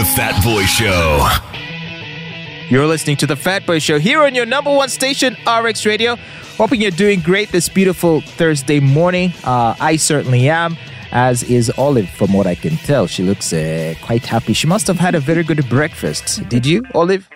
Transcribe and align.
The 0.00 0.06
Fat 0.06 0.42
Boy 0.42 0.62
Show. 0.62 1.28
You're 2.70 2.86
listening 2.86 3.18
to 3.18 3.26
The 3.26 3.36
Fat 3.36 3.66
Boy 3.66 3.80
Show 3.80 3.98
here 3.98 4.22
on 4.22 4.34
your 4.34 4.46
number 4.46 4.74
one 4.74 4.88
station, 4.88 5.36
RX 5.46 5.84
Radio. 5.84 6.16
Hoping 6.56 6.80
you're 6.80 6.90
doing 6.90 7.20
great 7.20 7.52
this 7.52 7.68
beautiful 7.68 8.22
Thursday 8.22 8.80
morning. 8.80 9.34
Uh, 9.44 9.74
I 9.78 9.96
certainly 9.96 10.48
am, 10.48 10.78
as 11.12 11.42
is 11.42 11.70
Olive, 11.76 12.08
from 12.08 12.32
what 12.32 12.46
I 12.46 12.54
can 12.54 12.78
tell. 12.78 13.08
She 13.08 13.22
looks 13.22 13.52
uh, 13.52 13.92
quite 14.00 14.24
happy. 14.24 14.54
She 14.54 14.66
must 14.66 14.86
have 14.86 14.98
had 14.98 15.14
a 15.14 15.20
very 15.20 15.42
good 15.42 15.68
breakfast. 15.68 16.48
Did 16.48 16.64
you, 16.64 16.86
Olive? 16.94 17.28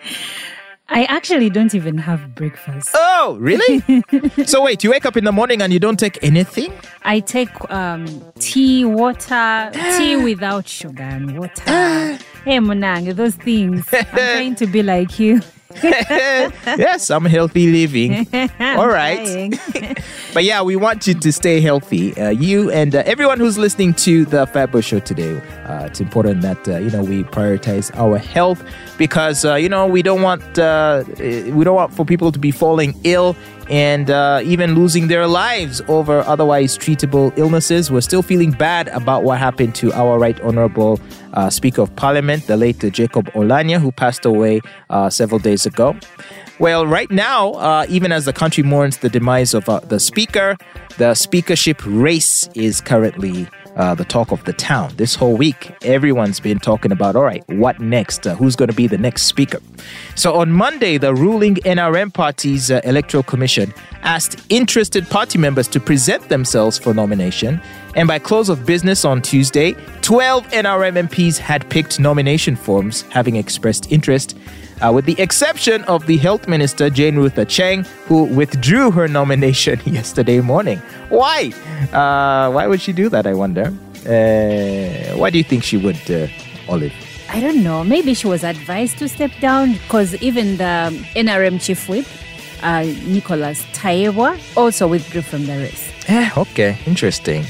I 0.89 1.03
actually 1.03 1.51
don't 1.51 1.75
even 1.75 1.99
have 1.99 2.33
breakfast. 2.33 2.89
Oh, 2.95 3.37
really? 3.39 3.83
so 4.47 4.63
wait, 4.63 4.83
you 4.83 4.89
wake 4.89 5.05
up 5.05 5.15
in 5.15 5.23
the 5.23 5.31
morning 5.31 5.61
and 5.61 5.71
you 5.71 5.79
don't 5.79 5.99
take 5.99 6.17
anything? 6.23 6.73
I 7.03 7.19
take 7.19 7.51
um, 7.69 8.07
tea, 8.39 8.85
water, 8.85 9.69
tea 9.99 10.15
without 10.23 10.67
sugar 10.67 11.03
and 11.03 11.37
water. 11.37 12.17
hey, 12.45 12.59
Monang, 12.59 13.13
those 13.15 13.35
things. 13.35 13.85
I'm 13.91 14.05
trying 14.05 14.55
to 14.55 14.67
be 14.67 14.83
like 14.83 15.19
you. 15.19 15.41
yes, 15.83 17.09
I'm 17.09 17.25
healthy 17.25 17.69
living. 17.69 18.27
All 18.59 18.87
right. 18.87 19.53
but 20.33 20.43
yeah, 20.45 20.61
we 20.61 20.75
want 20.77 21.05
you 21.05 21.15
to 21.15 21.31
stay 21.33 21.59
healthy. 21.59 22.15
Uh, 22.15 22.29
you 22.29 22.71
and 22.71 22.95
uh, 22.95 23.03
everyone 23.05 23.39
who's 23.39 23.57
listening 23.57 23.93
to 23.95 24.23
the 24.25 24.45
Fat 24.47 24.71
Boy 24.71 24.81
Show 24.81 24.99
today. 24.99 25.35
Uh, 25.65 25.85
it's 25.85 25.99
important 25.99 26.41
that 26.43 26.65
uh, 26.67 26.77
you 26.77 26.89
know 26.91 27.03
we 27.03 27.23
prioritize 27.23 27.93
our 27.97 28.17
health 28.17 28.63
because 28.97 29.43
uh, 29.43 29.55
you 29.55 29.67
know 29.67 29.85
we 29.85 30.01
don't 30.01 30.21
want 30.21 30.57
uh, 30.57 31.03
we 31.17 31.63
don't 31.65 31.75
want 31.75 31.93
for 31.93 32.05
people 32.05 32.31
to 32.31 32.39
be 32.39 32.51
falling 32.51 32.93
ill 33.03 33.35
and 33.69 34.09
uh, 34.09 34.41
even 34.43 34.75
losing 34.75 35.07
their 35.07 35.27
lives 35.27 35.81
over 35.87 36.19
otherwise 36.21 36.77
treatable 36.77 37.35
illnesses. 37.37 37.91
We're 37.91 38.01
still 38.01 38.21
feeling 38.21 38.51
bad 38.51 38.87
about 38.89 39.23
what 39.23 39.39
happened 39.39 39.75
to 39.75 39.91
our 39.93 40.19
Right 40.19 40.39
Honorable 40.41 40.99
uh, 41.33 41.49
Speaker 41.49 41.81
of 41.81 41.95
Parliament, 41.95 42.47
the 42.47 42.57
late 42.57 42.79
Jacob 42.79 43.25
Oulanyah, 43.33 43.79
who 43.79 43.91
passed 43.91 44.25
away 44.25 44.61
uh, 44.89 45.09
several 45.09 45.39
days 45.39 45.65
ago. 45.65 45.95
Well, 46.57 46.87
right 46.87 47.11
now, 47.11 47.51
uh, 47.53 47.85
even 47.89 48.13
as 48.13 48.23
the 48.23 48.31
country 48.31 48.63
mourns 48.63 48.99
the 48.99 49.09
demise 49.09 49.53
of 49.53 49.67
uh, 49.67 49.81
the 49.81 49.99
Speaker, 49.99 50.55
the 50.97 51.13
speakership 51.13 51.81
race 51.85 52.47
is 52.55 52.79
currently 52.79 53.45
uh, 53.75 53.93
the 53.93 54.05
talk 54.05 54.31
of 54.31 54.41
the 54.45 54.53
town. 54.53 54.93
This 54.95 55.15
whole 55.15 55.35
week, 55.35 55.75
everyone's 55.81 56.39
been 56.39 56.59
talking 56.59 56.93
about, 56.93 57.17
all 57.17 57.23
right, 57.23 57.43
what 57.49 57.81
next? 57.81 58.25
Uh, 58.25 58.35
who's 58.35 58.55
going 58.55 58.69
to 58.69 58.75
be 58.75 58.87
the 58.87 58.97
next 58.97 59.23
speaker? 59.23 59.59
So 60.15 60.35
on 60.35 60.49
Monday, 60.49 60.97
the 60.97 61.13
ruling 61.13 61.55
NRM 61.55 62.13
party's 62.13 62.71
uh, 62.71 62.79
electoral 62.85 63.23
commission 63.23 63.73
asked 64.03 64.39
interested 64.47 65.09
party 65.09 65.37
members 65.37 65.67
to 65.67 65.81
present 65.81 66.29
themselves 66.29 66.77
for 66.77 66.93
nomination. 66.93 67.61
And 67.95 68.07
by 68.07 68.19
close 68.19 68.47
of 68.47 68.65
business 68.65 69.03
on 69.03 69.21
Tuesday, 69.21 69.73
12 70.03 70.47
NRM 70.51 71.09
MPs 71.09 71.37
had 71.37 71.69
picked 71.69 71.99
nomination 71.99 72.55
forms, 72.55 73.01
having 73.03 73.35
expressed 73.35 73.91
interest 73.91 74.37
uh, 74.81 74.91
with 74.93 75.05
the 75.05 75.19
exception 75.19 75.83
of 75.85 76.05
the 76.05 76.17
Health 76.17 76.47
Minister, 76.47 76.89
Jane 76.89 77.15
Ruth 77.15 77.35
Aceng, 77.35 77.85
who 78.07 78.23
withdrew 78.25 78.91
her 78.91 79.07
nomination 79.07 79.79
yesterday 79.85 80.41
morning. 80.41 80.79
Why? 81.09 81.51
Uh, 81.93 82.51
why 82.51 82.67
would 82.67 82.81
she 82.81 82.93
do 82.93 83.09
that, 83.09 83.25
I 83.27 83.33
wonder? 83.33 83.73
Uh, 84.05 85.17
why 85.17 85.29
do 85.29 85.37
you 85.37 85.43
think 85.43 85.63
she 85.63 85.77
would, 85.77 85.99
uh, 86.11 86.27
Olive? 86.69 86.93
I 87.29 87.39
don't 87.41 87.63
know. 87.63 87.83
Maybe 87.83 88.13
she 88.13 88.27
was 88.27 88.43
advised 88.43 88.97
to 88.99 89.09
step 89.09 89.31
down 89.41 89.73
because 89.73 90.13
even 90.21 90.57
the 90.57 90.91
NRM 91.15 91.59
chief 91.59 91.89
whip, 91.89 92.05
uh, 92.61 92.83
Nicholas 93.07 93.63
Tayebwa, 93.73 94.37
also 94.55 94.87
withdrew 94.87 95.21
from 95.21 95.45
the 95.45 95.57
race. 95.57 95.91
Eh, 96.07 96.29
okay, 96.37 96.77
interesting. 96.85 97.45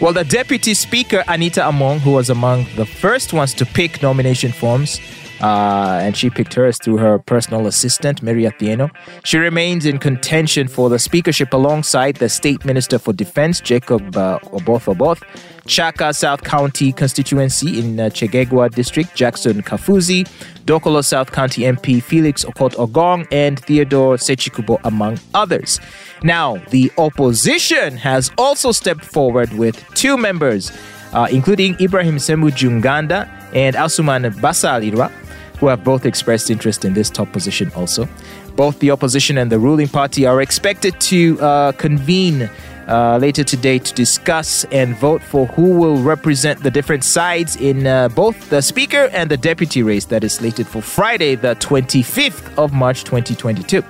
Well, 0.00 0.12
the 0.12 0.24
Deputy 0.24 0.74
Speaker, 0.74 1.24
Anita 1.26 1.66
Among, 1.66 2.00
who 2.00 2.12
was 2.12 2.28
among 2.28 2.66
the 2.76 2.84
first 2.84 3.32
ones 3.32 3.54
to 3.54 3.64
pick 3.64 4.02
nomination 4.02 4.52
forms, 4.52 5.00
uh, 5.40 6.00
and 6.02 6.16
she 6.16 6.30
picked 6.30 6.54
hers 6.54 6.78
through 6.78 6.96
her 6.98 7.18
personal 7.18 7.66
assistant, 7.66 8.22
Mary 8.22 8.44
Atieno. 8.44 8.90
She 9.24 9.38
remains 9.38 9.86
in 9.86 9.98
contention 9.98 10.68
for 10.68 10.88
the 10.88 10.98
speakership 10.98 11.52
alongside 11.52 12.16
the 12.16 12.28
State 12.28 12.64
Minister 12.64 12.98
for 12.98 13.12
Defense, 13.12 13.60
Jacob 13.60 14.16
uh, 14.16 14.38
Oboth 14.52 14.88
Oboth, 14.88 15.22
Kyaka 15.66 16.14
South 16.14 16.44
County 16.44 16.92
constituency 16.92 17.80
in 17.80 17.98
uh, 17.98 18.04
Kyegegwa 18.04 18.74
District, 18.74 19.14
Jackson 19.14 19.62
Kafuuzi, 19.62 20.26
Dokolo 20.64 21.04
South 21.04 21.32
County 21.32 21.62
MP 21.62 22.02
Felix 22.02 22.44
Okot 22.44 22.74
Ogong, 22.74 23.26
and 23.30 23.58
Theodore 23.60 24.16
Ssekikubo, 24.16 24.80
among 24.84 25.18
others. 25.34 25.80
Now, 26.22 26.56
the 26.70 26.90
opposition 26.98 27.96
has 27.96 28.30
also 28.38 28.72
stepped 28.72 29.04
forward 29.04 29.52
with 29.52 29.84
two 29.94 30.16
members, 30.16 30.72
uh, 31.12 31.28
including 31.30 31.76
Ibrahim 31.80 32.16
Ssemujju 32.16 32.80
Nganda 32.80 33.28
and 33.54 33.76
Asuman 33.76 34.32
Basalirwa 34.36 35.10
who 35.58 35.66
have 35.68 35.82
both 35.84 36.06
expressed 36.06 36.50
interest 36.50 36.84
in 36.84 36.94
this 36.94 37.10
top 37.10 37.32
position 37.32 37.70
also. 37.74 38.08
Both 38.54 38.78
the 38.78 38.90
opposition 38.90 39.38
and 39.38 39.50
the 39.50 39.58
ruling 39.58 39.88
party 39.88 40.26
are 40.26 40.40
expected 40.40 40.98
to 41.00 41.40
uh, 41.40 41.72
convene 41.72 42.50
uh, 42.88 43.18
later 43.20 43.42
today 43.42 43.78
to 43.78 43.94
discuss 43.94 44.64
and 44.66 44.96
vote 44.96 45.22
for 45.22 45.46
who 45.46 45.76
will 45.78 46.00
represent 46.02 46.62
the 46.62 46.70
different 46.70 47.04
sides 47.04 47.56
in 47.56 47.86
uh, 47.86 48.08
both 48.10 48.48
the 48.48 48.62
speaker 48.62 49.08
and 49.12 49.30
the 49.30 49.36
deputy 49.36 49.82
race 49.82 50.04
that 50.06 50.22
is 50.22 50.34
slated 50.34 50.66
for 50.66 50.80
Friday, 50.80 51.34
the 51.34 51.56
25th 51.56 52.56
of 52.56 52.72
March 52.72 53.04
2022. 53.04 53.82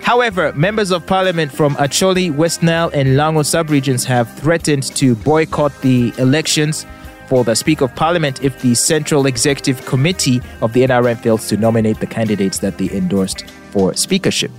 However, 0.00 0.52
members 0.52 0.90
of 0.90 1.06
parliament 1.06 1.50
from 1.50 1.76
Acholi, 1.76 2.34
West 2.34 2.62
Nile, 2.62 2.90
and 2.92 3.10
Lango 3.10 3.42
subregions 3.42 4.04
have 4.04 4.30
threatened 4.34 4.82
to 4.96 5.14
boycott 5.14 5.72
the 5.80 6.12
elections 6.18 6.84
for 7.26 7.44
the 7.44 7.54
Speaker 7.54 7.86
of 7.86 7.94
Parliament 7.94 8.42
if 8.42 8.60
the 8.62 8.74
Central 8.74 9.26
Executive 9.26 9.84
Committee 9.86 10.40
of 10.60 10.72
the 10.72 10.82
NRM 10.82 11.18
fails 11.18 11.48
to 11.48 11.56
nominate 11.56 12.00
the 12.00 12.06
candidates 12.06 12.58
that 12.58 12.78
they 12.78 12.90
endorsed 12.90 13.48
for 13.70 13.94
speakership. 13.94 14.50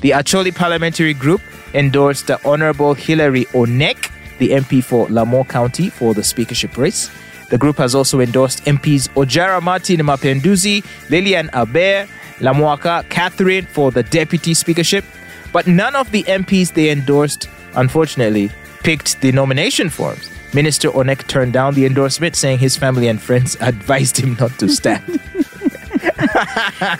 The 0.00 0.10
Acholi 0.10 0.54
Parliamentary 0.54 1.14
Group 1.14 1.40
endorsed 1.74 2.26
the 2.26 2.40
Honorable 2.48 2.94
Hilary 2.94 3.44
Onek, 3.46 4.10
the 4.38 4.50
MP 4.50 4.82
for 4.82 5.06
Lamwo 5.06 5.48
County, 5.48 5.90
for 5.90 6.14
the 6.14 6.24
speakership 6.24 6.76
race. 6.76 7.10
The 7.50 7.58
group 7.58 7.76
has 7.76 7.94
also 7.94 8.20
endorsed 8.20 8.64
MPs 8.64 9.08
Ojara 9.10 9.60
Martin 9.62 10.00
Mapenduzi, 10.00 10.84
Lilian 11.10 11.50
Aber, 11.52 12.08
Lamwaka 12.38 13.08
Catherine 13.10 13.66
for 13.66 13.90
the 13.90 14.02
deputy 14.02 14.54
speakership. 14.54 15.04
But 15.52 15.66
none 15.66 15.94
of 15.94 16.10
the 16.12 16.22
MPs 16.24 16.72
they 16.72 16.90
endorsed, 16.90 17.48
unfortunately, 17.74 18.50
picked 18.82 19.20
the 19.20 19.32
nomination 19.32 19.90
forms. 19.90 20.31
Minister 20.54 20.90
Onek 20.90 21.26
turned 21.26 21.52
down 21.52 21.74
the 21.74 21.86
endorsement, 21.86 22.36
saying 22.36 22.58
his 22.58 22.76
family 22.76 23.08
and 23.08 23.20
friends 23.20 23.56
advised 23.60 24.16
him 24.18 24.36
not 24.38 24.58
to 24.58 24.68
stand. 24.68 25.02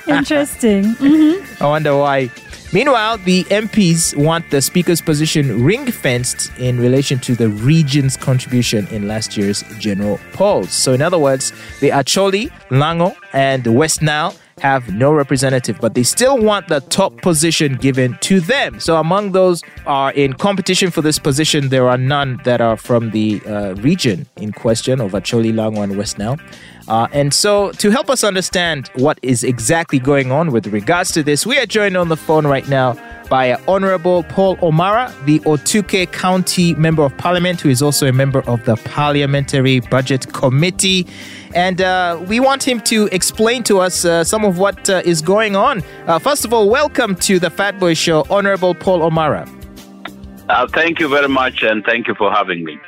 Interesting. 0.08 0.84
Mm-hmm. 0.94 1.62
I 1.62 1.66
wonder 1.66 1.96
why. 1.96 2.30
Meanwhile, 2.72 3.18
the 3.18 3.44
MPs 3.44 4.16
want 4.16 4.48
the 4.50 4.62
Speaker's 4.62 5.02
position 5.02 5.62
ring 5.62 5.91
fenced 5.91 6.50
in 6.58 6.80
relation 6.80 7.18
to 7.18 7.34
the 7.34 7.50
region's 7.50 8.16
contribution 8.16 8.86
in 8.88 9.06
last 9.06 9.36
year's 9.36 9.62
general 9.78 10.18
polls. 10.32 10.72
So, 10.72 10.94
in 10.94 11.02
other 11.02 11.18
words, 11.18 11.52
the 11.80 11.91
Acholi, 11.91 12.50
Lango, 12.70 13.14
and 13.34 13.66
West 13.66 14.00
Nile 14.00 14.34
have 14.62 14.94
no 14.94 15.12
representative, 15.12 15.76
but 15.80 15.94
they 15.94 16.04
still 16.04 16.38
want 16.38 16.68
the 16.68 16.80
top 16.82 17.20
position 17.20 17.74
given 17.74 18.16
to 18.20 18.38
them. 18.38 18.78
So, 18.78 18.96
among 18.96 19.32
those 19.32 19.60
are 19.86 20.12
in 20.12 20.34
competition 20.34 20.92
for 20.92 21.02
this 21.02 21.18
position, 21.18 21.68
there 21.68 21.88
are 21.88 21.98
none 21.98 22.40
that 22.44 22.60
are 22.60 22.76
from 22.76 23.10
the 23.10 23.42
uh, 23.44 23.74
region 23.82 24.26
in 24.36 24.52
question 24.52 25.00
of 25.00 25.12
Acholi, 25.12 25.52
Lango, 25.52 25.82
and 25.82 25.98
West 25.98 26.16
Nile. 26.16 26.38
Uh, 26.86 27.08
and 27.12 27.34
so, 27.34 27.72
to 27.72 27.90
help 27.90 28.08
us 28.08 28.22
understand 28.22 28.88
what 28.94 29.18
is 29.22 29.42
exactly 29.42 29.98
going 29.98 30.30
on 30.30 30.52
with 30.52 30.68
regards 30.68 31.10
to 31.12 31.24
this, 31.24 31.44
we 31.44 31.58
are 31.58 31.66
joined 31.66 31.96
on 31.96 32.08
the 32.08 32.16
phone 32.16 32.46
right 32.46 32.68
now 32.68 32.96
by 33.28 33.54
Honorable 33.66 34.22
Paul 34.24 34.56
Omara, 34.58 35.10
the 35.24 35.40
Otuke 35.40 36.12
County 36.12 36.74
Member 36.74 37.02
of 37.02 37.16
Parliament, 37.16 37.60
who 37.60 37.68
is 37.68 37.82
also 37.82 38.06
a 38.06 38.12
member 38.12 38.40
of 38.48 38.64
the 38.64 38.76
Parliamentary 38.76 39.80
Budget 39.80 40.32
Committee. 40.32 41.06
And 41.54 41.80
uh, 41.80 42.22
we 42.26 42.40
want 42.40 42.66
him 42.66 42.80
to 42.82 43.08
explain 43.12 43.62
to 43.64 43.78
us 43.80 44.04
uh, 44.04 44.24
some 44.24 44.44
of 44.44 44.59
what 44.59 44.88
uh, 44.88 45.03
is 45.04 45.21
going 45.21 45.54
on. 45.56 45.82
Uh, 46.06 46.18
first 46.18 46.44
of 46.44 46.53
all, 46.53 46.68
welcome 46.68 47.15
to 47.16 47.38
the 47.38 47.50
Fat 47.50 47.78
Boy 47.78 47.94
Show, 47.94 48.24
Honorable 48.30 48.74
Paul 48.74 49.00
Omara. 49.00 49.48
Uh, 50.48 50.66
thank 50.68 50.98
you 50.98 51.09
very 51.09 51.28
much, 51.28 51.62
and 51.62 51.84
thank 51.84 52.09
you 52.09 52.15
for 52.15 52.30
having 52.30 52.65
me. 52.65 52.78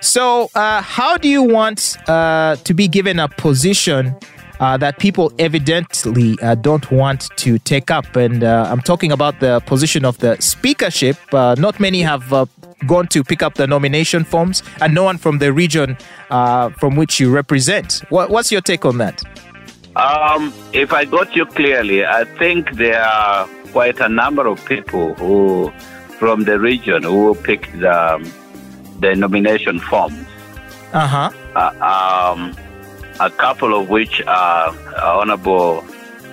So, 0.00 0.50
uh, 0.54 0.82
how 0.82 1.16
do 1.16 1.28
you 1.28 1.42
want 1.42 1.96
uh, 2.08 2.56
to 2.56 2.74
be 2.74 2.88
given 2.88 3.18
a 3.18 3.28
position 3.28 4.14
uh, 4.60 4.76
that 4.78 4.98
people 4.98 5.32
evidently 5.38 6.38
uh, 6.42 6.54
don't 6.54 6.90
want 6.90 7.28
to 7.36 7.58
take 7.58 7.90
up? 7.90 8.16
And 8.16 8.44
uh, 8.44 8.68
I'm 8.70 8.80
talking 8.80 9.12
about 9.12 9.40
the 9.40 9.60
position 9.66 10.04
of 10.04 10.18
the 10.18 10.36
speakership. 10.40 11.16
Uh, 11.32 11.54
not 11.58 11.80
many 11.80 12.02
have 12.02 12.32
gone 12.86 13.08
to 13.08 13.24
pick 13.24 13.42
up 13.42 13.54
the 13.54 13.66
nomination 13.66 14.24
forms, 14.24 14.62
and 14.80 14.94
no 14.94 15.04
one 15.04 15.18
from 15.18 15.38
the 15.38 15.52
region 15.52 15.96
from 16.28 16.96
which 16.96 17.18
you 17.20 17.30
represent. 17.30 18.02
What, 18.10 18.30
what's 18.30 18.52
your 18.52 18.60
take 18.60 18.84
on 18.84 18.98
that? 18.98 19.22
Um, 19.96 20.52
if 20.74 20.92
I 20.92 21.06
got 21.06 21.34
you 21.34 21.46
clearly, 21.46 22.04
I 22.04 22.24
think 22.24 22.72
there 22.72 23.00
are 23.00 23.48
quite 23.72 23.98
a 24.00 24.08
number 24.08 24.46
of 24.46 24.62
people 24.66 25.14
who, 25.14 25.72
from 26.18 26.44
the 26.44 26.58
region, 26.58 27.02
who 27.02 27.34
picked 27.34 27.72
the, 27.80 28.32
the 29.00 29.14
nomination 29.14 29.80
forms. 29.80 30.26
Uh-huh. 30.92 31.30
Uh, 31.54 32.34
um, 32.34 32.54
a 33.20 33.30
couple 33.30 33.74
of 33.74 33.88
which 33.88 34.22
are 34.26 34.74
Honorable 35.00 35.80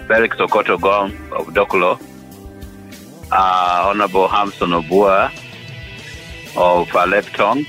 Felix 0.07 0.36
Okot 0.38 0.66
Ogong 0.66 1.13
of 1.31 1.48
Dokolo, 1.48 1.98
uh, 3.31 3.88
Honorable 3.89 4.28
Hamson 4.28 4.72
Obua 4.72 5.31
of 6.56 6.88
Leptong, 6.90 7.66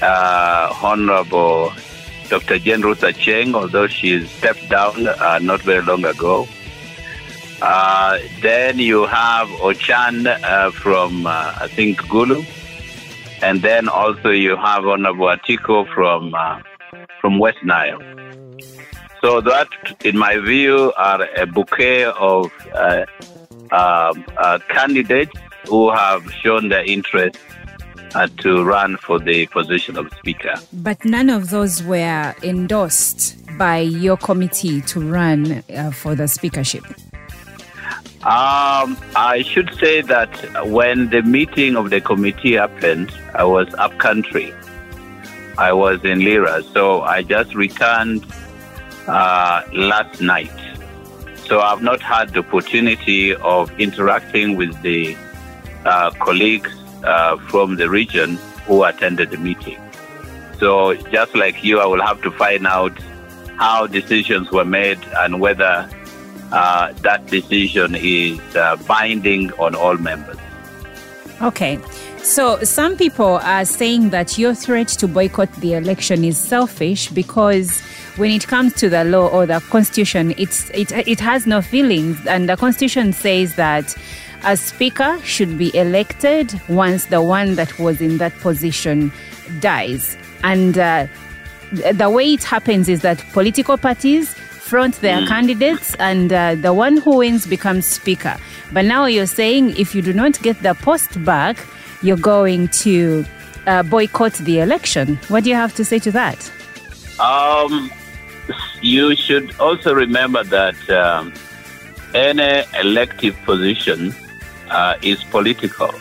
uh, 0.00 0.74
Honorable 0.82 1.72
Dr. 2.28 2.58
Jane 2.58 2.82
Ruth 2.82 3.02
Aceng, 3.02 3.54
although 3.54 3.86
she 3.86 4.26
stepped 4.26 4.68
down 4.68 5.06
uh, 5.06 5.38
not 5.40 5.60
very 5.62 5.82
long 5.82 6.04
ago. 6.04 6.48
Uh, 7.60 8.18
then 8.40 8.78
you 8.78 9.06
have 9.06 9.48
Ochan 9.48 10.26
uh, 10.26 10.70
from, 10.70 11.26
uh, 11.26 11.54
I 11.60 11.68
think, 11.68 12.00
Gulu. 12.02 12.44
And 13.42 13.60
then 13.62 13.88
also 13.88 14.30
you 14.30 14.56
have 14.56 14.86
Honorable 14.86 15.26
Atiko 15.26 15.86
from, 15.94 16.34
uh, 16.34 16.60
from 17.20 17.38
West 17.38 17.62
Nile. 17.62 18.00
So 19.20 19.40
that, 19.42 19.68
in 20.04 20.18
my 20.18 20.38
view, 20.38 20.92
are 20.96 21.28
a 21.36 21.46
bouquet 21.46 22.04
of 22.04 22.50
um, 23.70 24.24
candidates 24.68 25.38
who 25.66 25.90
have 25.90 26.30
shown 26.32 26.68
their 26.68 26.84
interest 26.84 27.38
uh, 28.14 28.26
to 28.38 28.64
run 28.64 28.96
for 28.98 29.18
the 29.18 29.46
position 29.46 29.96
of 29.96 30.12
Speaker. 30.18 30.54
But 30.72 31.04
none 31.04 31.30
of 31.30 31.50
those 31.50 31.82
were 31.82 32.34
endorsed 32.42 33.36
by 33.58 33.78
your 33.78 34.16
committee 34.16 34.80
to 34.82 35.00
run 35.00 35.62
uh, 35.74 35.90
for 35.90 36.14
the 36.14 36.28
speakership. 36.28 36.84
Um, 38.24 38.96
I 39.16 39.42
should 39.44 39.74
say 39.74 40.00
that 40.02 40.66
when 40.68 41.10
the 41.10 41.22
meeting 41.22 41.76
of 41.76 41.90
the 41.90 42.00
committee 42.00 42.52
happened, 42.52 43.12
I 43.34 43.44
was 43.44 43.72
up 43.74 43.98
country. 43.98 44.54
I 45.58 45.72
was 45.72 46.04
in 46.04 46.20
Lira, 46.20 46.62
so 46.62 47.02
I 47.02 47.22
just 47.22 47.54
returned 47.54 48.24
uh, 49.08 49.62
last 49.72 50.20
night. 50.20 50.52
So 51.46 51.60
I've 51.60 51.82
not 51.82 52.00
had 52.00 52.30
the 52.30 52.38
opportunity 52.38 53.34
of 53.34 53.72
interacting 53.80 54.56
with 54.56 54.80
the 54.82 55.16
uh, 55.84 56.10
colleagues 56.12 56.70
uh, 57.04 57.36
from 57.48 57.76
the 57.76 57.88
region 57.88 58.36
who 58.66 58.84
attended 58.84 59.30
the 59.30 59.38
meeting. 59.38 59.80
So 60.58 60.94
just 60.94 61.34
like 61.34 61.64
you, 61.64 61.80
I 61.80 61.86
will 61.86 62.02
have 62.02 62.22
to 62.22 62.30
find 62.30 62.66
out 62.66 62.96
how 63.56 63.86
decisions 63.86 64.50
were 64.50 64.64
made 64.64 64.98
and 65.18 65.40
whether 65.40 65.88
uh, 66.52 66.92
that 67.02 67.26
decision 67.26 67.94
is 67.96 68.38
uh, 68.54 68.76
binding 68.86 69.52
on 69.54 69.74
all 69.74 69.96
members. 69.96 70.36
Okay. 71.40 71.80
So 72.22 72.62
some 72.62 72.96
people 72.96 73.40
are 73.42 73.64
saying 73.64 74.10
that 74.10 74.38
your 74.38 74.54
threat 74.54 74.86
to 74.88 75.08
boycott 75.08 75.52
the 75.54 75.74
election 75.74 76.22
is 76.22 76.38
selfish 76.38 77.08
because 77.08 77.80
when 78.16 78.30
it 78.30 78.46
comes 78.46 78.74
to 78.74 78.88
the 78.88 79.02
law 79.04 79.26
or 79.26 79.46
the 79.46 79.58
constitution, 79.70 80.32
it's 80.38 80.70
it, 80.70 80.92
it 80.92 81.18
has 81.18 81.46
no 81.46 81.60
feelings, 81.60 82.24
and 82.26 82.48
the 82.48 82.56
constitution 82.56 83.12
says 83.12 83.56
that 83.56 83.96
a 84.44 84.56
speaker 84.56 85.18
should 85.24 85.56
be 85.58 85.74
elected 85.76 86.60
once 86.68 87.06
the 87.06 87.22
one 87.22 87.54
that 87.54 87.78
was 87.78 88.00
in 88.00 88.18
that 88.18 88.34
position 88.40 89.12
dies, 89.60 90.16
and 90.42 90.78
uh, 90.78 91.06
the 91.92 92.10
way 92.10 92.34
it 92.34 92.44
happens 92.44 92.88
is 92.88 93.02
that 93.02 93.18
political 93.32 93.78
parties 93.78 94.34
front 94.34 94.94
their 95.00 95.26
candidates 95.26 95.94
and 95.96 96.32
uh, 96.32 96.54
the 96.54 96.72
one 96.72 96.96
who 96.96 97.18
wins 97.18 97.46
becomes 97.46 97.86
speaker. 97.86 98.36
But 98.72 98.84
now 98.84 99.06
you're 99.06 99.26
saying 99.26 99.76
if 99.76 99.94
you 99.94 100.02
do 100.02 100.12
not 100.12 100.40
get 100.40 100.62
the 100.62 100.74
post 100.74 101.22
back, 101.24 101.58
you're 102.02 102.16
going 102.16 102.68
to 102.68 103.24
uh, 103.66 103.82
boycott 103.82 104.32
the 104.34 104.60
election. 104.60 105.18
What 105.28 105.44
do 105.44 105.50
you 105.50 105.56
have 105.56 105.74
to 105.74 105.84
say 105.84 105.98
to 106.00 106.10
that? 106.12 106.50
Um, 107.20 107.90
you 108.80 109.14
should 109.14 109.54
also 109.60 109.94
remember 109.94 110.42
that 110.44 110.90
um, 110.90 111.32
any 112.14 112.64
elective 112.80 113.36
position 113.44 114.14
uh, 114.72 114.96
is 115.02 115.22
political. 115.24 115.92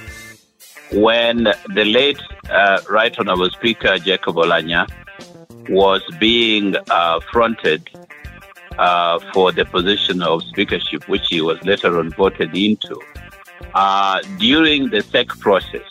When 0.93 1.43
the 1.43 1.85
late 1.85 2.21
uh, 2.49 2.81
Right 2.89 3.13
Honorable 3.17 3.49
Speaker 3.49 3.97
Jacob 3.97 4.35
Oulanyah 4.35 4.89
was 5.69 6.01
being 6.19 6.75
uh, 6.89 7.19
fronted 7.31 7.89
uh, 8.77 9.19
for 9.33 9.51
the 9.51 9.65
position 9.65 10.21
of 10.21 10.43
speakership, 10.43 11.07
which 11.07 11.27
he 11.29 11.41
was 11.41 11.61
later 11.63 11.99
on 11.99 12.11
voted 12.11 12.55
into, 12.55 12.99
uh, 13.73 14.21
during 14.39 14.89
the 14.89 15.01
SEC 15.01 15.27
process, 15.39 15.89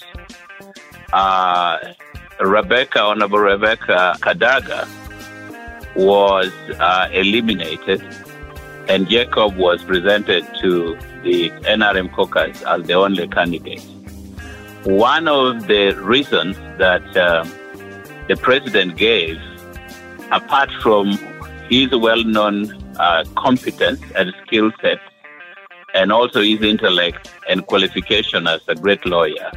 Rebecca, 2.40 3.00
Honorable 3.00 3.38
Rebecca 3.40 4.16
Kadaga, 4.20 4.88
was 5.96 6.50
eliminated, 7.12 8.02
and 8.88 9.08
Jacob 9.08 9.56
was 9.56 9.82
presented 9.84 10.46
to 10.62 10.98
the 11.22 11.50
NRM 11.50 12.12
caucus 12.12 12.62
as 12.62 12.82
the 12.84 12.94
only 12.94 13.28
candidate. 13.28 13.82
One 14.84 15.28
of 15.28 15.66
the 15.66 15.92
reasons 16.00 16.56
that 16.78 17.04
uh, 17.16 17.44
the 18.28 18.36
president 18.36 18.96
gave, 18.96 19.38
apart 20.30 20.70
from 20.80 21.18
his 21.68 21.90
well 21.90 22.24
known 22.24 22.72
uh, 22.96 23.24
competence 23.36 24.02
and 24.16 24.32
skill 24.46 24.70
set, 24.80 24.98
and 25.94 26.12
also 26.12 26.40
his 26.40 26.62
intellect 26.62 27.30
and 27.48 27.66
qualification 27.66 28.46
as 28.46 28.60
a 28.68 28.74
great 28.74 29.04
lawyer, 29.04 29.50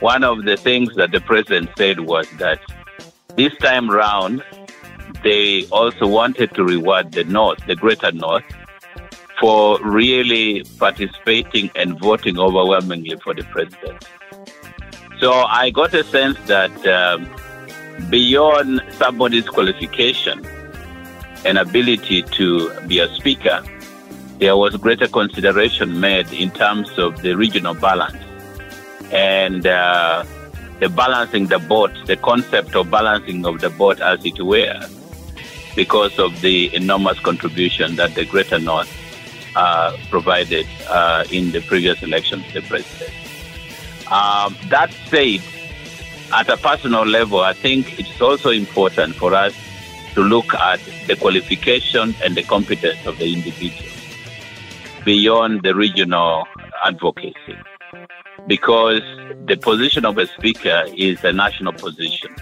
one 0.00 0.24
of 0.24 0.44
the 0.44 0.56
things 0.56 0.94
that 0.96 1.12
the 1.12 1.20
president 1.20 1.70
said 1.78 2.00
was 2.00 2.28
that 2.38 2.60
this 3.36 3.56
time 3.56 3.90
round, 3.90 4.42
they 5.22 5.66
also 5.68 6.06
wanted 6.06 6.54
to 6.54 6.64
reward 6.64 7.12
the 7.12 7.24
North, 7.24 7.64
the 7.66 7.76
greater 7.76 8.12
North, 8.12 8.44
for 9.40 9.80
really 9.82 10.62
participating 10.78 11.70
and 11.74 11.98
voting 11.98 12.38
overwhelmingly 12.38 13.16
for 13.16 13.34
the 13.34 13.42
president. 13.44 14.06
So 15.18 15.32
I 15.32 15.70
got 15.70 15.94
a 15.94 16.04
sense 16.04 16.38
that 16.46 16.86
um, 16.86 17.28
beyond 18.10 18.82
somebody's 18.90 19.48
qualification 19.48 20.44
and 21.44 21.58
ability 21.58 22.22
to 22.22 22.80
be 22.82 22.98
a 22.98 23.08
speaker, 23.14 23.64
there 24.38 24.56
was 24.56 24.76
greater 24.76 25.08
consideration 25.08 26.00
made 26.00 26.32
in 26.32 26.50
terms 26.50 26.98
of 26.98 27.22
the 27.22 27.34
regional 27.36 27.74
balance 27.74 28.18
and 29.12 29.66
uh, 29.66 30.24
the 30.80 30.88
balancing 30.88 31.46
the 31.46 31.58
boat, 31.58 31.92
the 32.06 32.16
concept 32.16 32.74
of 32.74 32.90
balancing 32.90 33.46
of 33.46 33.60
the 33.60 33.70
boat 33.70 34.00
as 34.00 34.24
it 34.24 34.40
were, 34.42 34.80
because 35.76 36.18
of 36.18 36.40
the 36.40 36.74
enormous 36.74 37.18
contribution 37.20 37.96
that 37.96 38.14
the 38.14 38.24
Greater 38.24 38.58
North 38.58 38.90
uh, 39.56 39.96
provided 40.10 40.66
uh, 40.88 41.24
in 41.30 41.52
the 41.52 41.60
previous 41.62 42.02
election 42.02 42.42
to 42.44 42.60
the 42.60 42.62
president. 42.62 43.12
Um, 44.10 44.56
that 44.68 44.92
said, 45.08 45.40
at 46.32 46.48
a 46.48 46.56
personal 46.56 47.04
level, 47.04 47.40
I 47.40 47.52
think 47.52 47.98
it's 47.98 48.20
also 48.20 48.50
important 48.50 49.14
for 49.14 49.34
us 49.34 49.54
to 50.14 50.20
look 50.20 50.54
at 50.54 50.80
the 51.06 51.16
qualification 51.16 52.14
and 52.22 52.34
the 52.34 52.42
competence 52.42 53.04
of 53.06 53.18
the 53.18 53.32
individual 53.32 53.90
beyond 55.04 55.62
the 55.62 55.74
regional 55.74 56.46
advocacy. 56.84 57.56
Because 58.46 59.02
the 59.46 59.56
position 59.56 60.04
of 60.04 60.18
a 60.18 60.26
speaker 60.26 60.84
is 60.96 61.22
a 61.24 61.32
national 61.32 61.72
position. 61.74 62.34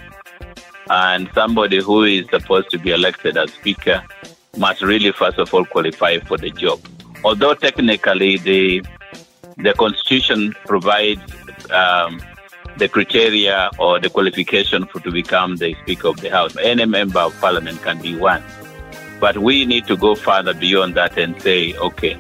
And 0.89 1.29
somebody 1.35 1.83
who 1.83 2.05
is 2.05 2.29
supposed 2.31 2.71
to 2.71 2.79
be 2.79 2.91
elected 2.91 3.37
as 3.37 3.53
speaker 3.53 4.03
must 4.57 4.83
really, 4.83 5.13
first 5.13 5.39
of 5.39 5.53
all, 5.55 5.65
qualify 5.65 6.19
for 6.21 6.37
the 6.37 6.51
job. 6.51 6.81
Although 7.25 7.55
technically 7.55 8.37
the 8.39 8.83
the 9.59 9.75
constitution 9.75 10.55
provides 10.67 11.21
um, 11.71 12.21
the 12.79 12.89
criteria 12.89 13.71
or 13.79 14.01
the 14.01 14.09
qualification 14.09 14.87
for 14.87 15.01
to 15.01 15.11
become 15.11 15.57
the 15.57 15.75
Speaker 15.83 16.09
of 16.09 16.21
the 16.21 16.31
House. 16.31 16.57
Any 16.57 16.87
member 16.87 17.21
of 17.21 17.39
Parliament 17.41 17.83
can 17.83 18.01
be 18.01 18.17
one. 18.17 18.43
But 19.21 19.39
we 19.39 19.67
need 19.67 19.87
to 19.87 19.97
go 19.97 20.15
further 20.15 20.55
beyond 20.55 20.95
that 20.97 21.17
and 21.19 21.41
say, 21.43 21.75
okay, 21.77 22.17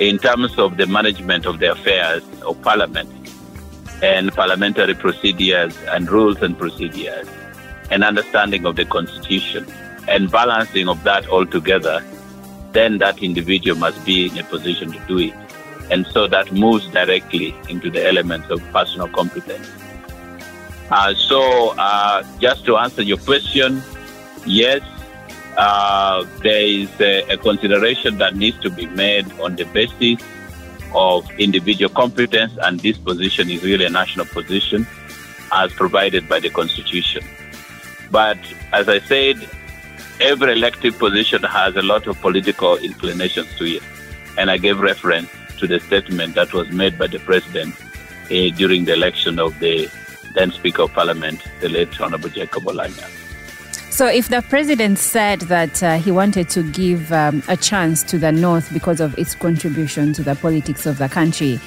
in 0.00 0.18
terms 0.18 0.58
of 0.58 0.76
the 0.76 0.86
management 0.86 1.46
of 1.46 1.60
the 1.60 1.72
affairs 1.72 2.22
of 2.42 2.60
Parliament 2.62 3.08
and 4.02 4.32
parliamentary 4.32 4.94
procedures 4.94 5.76
and 5.88 6.10
rules 6.10 6.42
and 6.42 6.58
procedures 6.58 7.28
and 7.90 8.02
understanding 8.02 8.64
of 8.66 8.76
the 8.76 8.84
Constitution 8.84 9.66
and 10.08 10.30
balancing 10.30 10.88
of 10.88 11.02
that 11.04 11.26
all 11.28 11.46
together, 11.46 12.04
then 12.72 12.98
that 12.98 13.22
individual 13.22 13.78
must 13.78 14.04
be 14.04 14.26
in 14.26 14.38
a 14.38 14.44
position 14.44 14.92
to 14.92 14.98
do 15.06 15.18
it. 15.18 15.34
And 15.90 16.06
so 16.06 16.26
that 16.28 16.52
moves 16.52 16.86
directly 16.88 17.54
into 17.68 17.90
the 17.90 18.06
elements 18.06 18.48
of 18.50 18.62
personal 18.72 19.08
competence. 19.08 19.68
Uh, 20.90 21.14
so, 21.14 21.70
uh, 21.78 22.24
just 22.40 22.64
to 22.66 22.76
answer 22.76 23.02
your 23.02 23.18
question, 23.18 23.82
yes, 24.44 24.82
uh, 25.56 26.24
there 26.42 26.62
is 26.62 26.88
a, 27.00 27.22
a, 27.30 27.36
consideration 27.36 28.18
that 28.18 28.34
needs 28.34 28.58
to 28.60 28.70
be 28.70 28.86
made 28.86 29.30
on 29.40 29.54
the 29.56 29.64
basis 29.64 30.20
of 30.94 31.28
individual 31.38 31.92
competence, 31.92 32.52
and 32.62 32.80
this 32.80 32.98
position 32.98 33.50
is 33.50 33.62
really 33.62 33.84
a 33.84 33.90
national 33.90 34.26
position 34.26 34.86
as 35.52 35.72
provided 35.72 36.28
by 36.28 36.40
the 36.40 36.50
Constitution. 36.50 37.22
But 38.10 38.38
as 38.72 38.88
I 38.88 38.98
said, 39.00 39.36
every 40.20 40.52
elective 40.52 40.98
position 40.98 41.42
has 41.42 41.76
a 41.76 41.82
lot 41.82 42.06
of 42.06 42.20
political 42.20 42.76
inclinations 42.76 43.52
to 43.58 43.64
it. 43.64 43.82
And 44.38 44.50
I 44.50 44.58
gave 44.58 44.78
reference 44.80 45.30
to 45.58 45.66
the 45.66 45.80
statement 45.80 46.34
that 46.34 46.52
was 46.52 46.70
made 46.70 46.98
by 46.98 47.06
the 47.06 47.18
president 47.20 47.74
uh, 48.30 48.48
during 48.56 48.84
the 48.84 48.92
election 48.92 49.38
of 49.38 49.58
the 49.60 49.90
then 50.34 50.52
Speaker 50.52 50.82
of 50.82 50.92
Parliament, 50.92 51.42
the 51.60 51.68
late 51.68 52.00
Honorable 52.00 52.28
Jacob 52.28 52.64
Oulanyah. 52.64 53.08
So, 53.90 54.06
if 54.06 54.28
the 54.28 54.40
president 54.42 54.98
said 54.98 55.40
that 55.42 55.82
uh, 55.82 55.98
he 55.98 56.12
wanted 56.12 56.48
to 56.50 56.62
give 56.62 57.12
um, 57.12 57.42
a 57.48 57.56
chance 57.56 58.04
to 58.04 58.18
the 58.18 58.30
North 58.30 58.72
because 58.72 59.00
of 59.00 59.18
its 59.18 59.34
contribution 59.34 60.12
to 60.12 60.22
the 60.22 60.36
politics 60.36 60.86
of 60.86 60.98
the 60.98 61.08
country, 61.08 61.60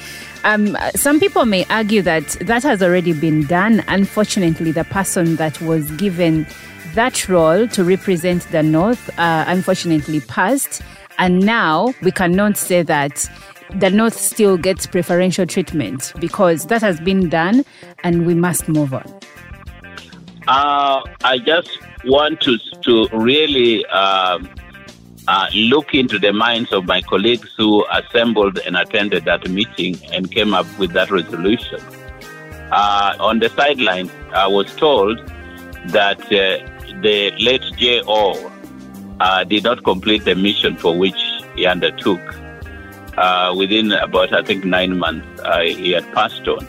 um, 0.44 0.76
some 0.94 1.20
people 1.20 1.44
may 1.44 1.66
argue 1.68 2.00
that 2.02 2.28
that 2.40 2.62
has 2.62 2.82
already 2.82 3.12
been 3.12 3.46
done. 3.46 3.84
Unfortunately, 3.88 4.72
the 4.72 4.84
person 4.84 5.36
that 5.36 5.60
was 5.60 5.90
given 5.92 6.46
that 6.94 7.28
role 7.28 7.68
to 7.68 7.84
represent 7.84 8.42
the 8.50 8.62
North 8.62 9.10
uh, 9.18 9.44
unfortunately 9.46 10.20
passed. 10.20 10.82
And 11.18 11.40
now 11.44 11.94
we 12.02 12.10
cannot 12.10 12.56
say 12.56 12.82
that 12.82 13.28
the 13.76 13.90
North 13.90 14.16
still 14.16 14.56
gets 14.56 14.86
preferential 14.86 15.46
treatment 15.46 16.12
because 16.20 16.66
that 16.66 16.80
has 16.82 17.00
been 17.00 17.28
done 17.28 17.64
and 18.02 18.26
we 18.26 18.34
must 18.34 18.68
move 18.68 18.94
on. 18.94 19.04
Uh, 20.46 21.02
I 21.22 21.38
just 21.38 21.78
want 22.04 22.40
to, 22.42 22.58
to 22.82 23.08
really 23.12 23.84
um, 23.86 24.48
uh, 25.26 25.48
look 25.54 25.94
into 25.94 26.18
the 26.18 26.32
minds 26.32 26.72
of 26.72 26.84
my 26.84 27.00
colleagues 27.00 27.52
who 27.56 27.84
assembled 27.90 28.58
and 28.58 28.76
attended 28.76 29.24
that 29.24 29.48
meeting 29.48 29.98
and 30.12 30.30
came 30.30 30.54
up 30.54 30.66
with 30.78 30.92
that 30.92 31.10
resolution. 31.10 31.80
Uh, 32.70 33.16
on 33.20 33.38
the 33.38 33.48
sidelines, 33.50 34.10
I 34.34 34.46
was 34.46 34.74
told 34.76 35.18
that 35.86 36.20
uh, 36.32 36.73
the 37.02 37.32
late 37.38 37.64
J.O. 37.76 38.50
Uh, 39.20 39.44
did 39.44 39.64
not 39.64 39.84
complete 39.84 40.24
the 40.24 40.34
mission 40.34 40.76
for 40.76 40.96
which 40.96 41.20
he 41.54 41.66
undertook. 41.66 42.20
Uh, 43.16 43.54
within 43.56 43.92
about, 43.92 44.32
I 44.32 44.42
think, 44.42 44.64
nine 44.64 44.98
months, 44.98 45.26
uh, 45.42 45.60
he 45.60 45.92
had 45.92 46.04
passed 46.12 46.46
on. 46.48 46.66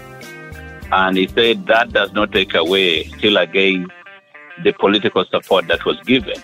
And 0.91 1.17
he 1.17 1.27
said 1.27 1.65
that 1.65 1.91
does 1.91 2.13
not 2.13 2.31
take 2.31 2.53
away, 2.53 3.05
still 3.05 3.37
again, 3.37 3.87
the 4.63 4.71
political 4.73 5.25
support 5.25 5.67
that 5.67 5.83
was 5.85 5.99
given. 6.01 6.37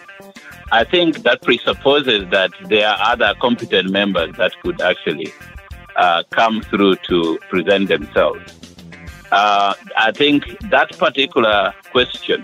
I 0.71 0.83
think 0.85 1.23
that 1.23 1.41
presupposes 1.41 2.29
that 2.31 2.51
there 2.65 2.87
are 2.87 2.97
other 3.11 3.33
competent 3.39 3.91
members 3.91 4.35
that 4.37 4.53
could 4.61 4.81
actually 4.81 5.31
uh, 5.95 6.23
come 6.31 6.61
through 6.61 6.95
to 7.07 7.37
present 7.49 7.89
themselves. 7.89 8.41
Uh, 9.31 9.73
I 9.97 10.11
think 10.11 10.45
that 10.69 10.97
particular 10.97 11.73
question 11.91 12.43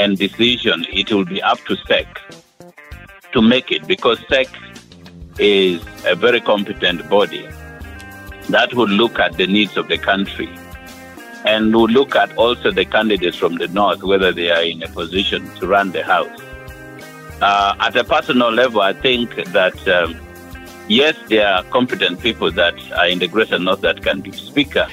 and 0.00 0.16
decision, 0.18 0.86
it 0.90 1.12
will 1.12 1.26
be 1.26 1.42
up 1.42 1.58
to 1.66 1.76
SEC 1.86 2.06
to 3.32 3.42
make 3.42 3.70
it 3.70 3.86
because 3.86 4.18
SEC 4.28 4.48
is 5.38 5.82
a 6.06 6.14
very 6.14 6.40
competent 6.40 7.08
body 7.08 7.46
that 8.48 8.72
will 8.74 8.88
look 8.88 9.18
at 9.18 9.36
the 9.36 9.46
needs 9.46 9.76
of 9.76 9.88
the 9.88 9.98
country 9.98 10.48
and 11.44 11.74
will 11.74 11.92
look 11.98 12.16
at 12.16 12.36
also 12.36 12.70
the 12.70 12.84
candidates 12.84 13.36
from 13.36 13.56
the 13.56 13.68
north, 13.68 14.02
whether 14.02 14.32
they 14.32 14.50
are 14.50 14.62
in 14.62 14.82
a 14.82 14.88
position 14.88 15.48
to 15.56 15.66
run 15.66 15.92
the 15.92 16.02
house. 16.02 16.40
Uh, 17.40 17.74
at 17.80 17.94
a 17.96 18.04
personal 18.04 18.50
level, 18.50 18.80
I 18.80 18.92
think 18.92 19.34
that 19.52 19.88
um, 19.88 20.16
yes, 20.88 21.14
there 21.28 21.46
are 21.46 21.62
competent 21.64 22.20
people 22.20 22.50
that 22.52 22.74
are 22.92 23.08
in 23.08 23.18
the 23.18 23.28
greater 23.28 23.58
north 23.58 23.82
that 23.82 24.02
can 24.02 24.20
be 24.20 24.32
speaker, 24.32 24.86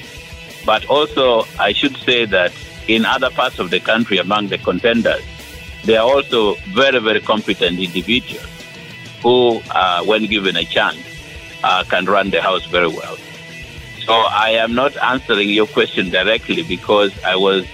but 0.64 0.84
also 0.86 1.44
I 1.58 1.72
should 1.72 1.96
say 1.96 2.24
that 2.26 2.52
in 2.88 3.04
other 3.04 3.30
parts 3.30 3.58
of 3.58 3.70
the 3.70 3.78
country 3.78 4.18
among 4.18 4.48
the 4.48 4.58
contenders, 4.58 5.22
there 5.84 6.00
are 6.00 6.08
also 6.08 6.54
very, 6.74 6.98
very 6.98 7.20
competent 7.20 7.78
individuals 7.78 8.46
who, 9.22 9.60
uh, 9.70 10.02
when 10.04 10.26
given 10.26 10.56
a 10.56 10.64
chance, 10.64 10.98
uh, 11.62 11.84
can 11.84 12.06
run 12.06 12.30
the 12.30 12.40
house 12.40 12.64
very 12.66 12.88
well. 12.88 13.16
So 14.04 14.14
I 14.14 14.50
am 14.50 14.74
not 14.74 14.96
answering 15.02 15.50
your 15.50 15.66
question 15.66 16.10
directly 16.10 16.62
because 16.62 17.12
I 17.24 17.36
was 17.36 17.66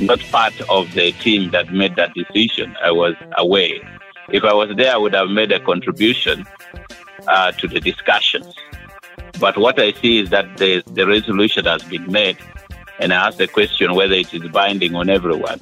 not 0.00 0.20
part 0.30 0.58
of 0.70 0.92
the 0.94 1.12
team 1.12 1.50
that 1.50 1.72
made 1.72 1.96
that 1.96 2.14
decision. 2.14 2.74
I 2.82 2.90
was 2.90 3.14
away. 3.36 3.80
If 4.30 4.44
I 4.44 4.54
was 4.54 4.74
there, 4.76 4.94
I 4.94 4.96
would 4.96 5.14
have 5.14 5.28
made 5.28 5.52
a 5.52 5.60
contribution 5.60 6.46
uh, 7.28 7.52
to 7.52 7.68
the 7.68 7.80
discussions. 7.80 8.54
But 9.38 9.58
what 9.58 9.78
I 9.78 9.92
see 9.92 10.20
is 10.20 10.30
that 10.30 10.56
the, 10.56 10.82
the 10.92 11.06
resolution 11.06 11.66
has 11.66 11.82
been 11.82 12.10
made 12.10 12.38
and 12.98 13.12
I 13.12 13.26
asked 13.26 13.38
the 13.38 13.48
question 13.48 13.94
whether 13.94 14.14
it 14.14 14.32
is 14.32 14.48
binding 14.50 14.94
on 14.94 15.08
everyone. 15.08 15.60